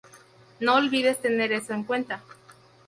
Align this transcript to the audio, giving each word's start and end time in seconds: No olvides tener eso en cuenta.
No 0.59 0.77
olvides 0.77 1.21
tener 1.21 1.51
eso 1.51 1.73
en 1.73 1.83
cuenta. 1.83 2.23